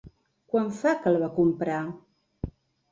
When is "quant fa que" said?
0.53-1.11